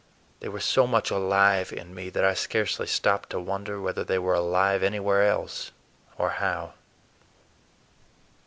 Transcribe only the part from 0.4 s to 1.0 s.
were so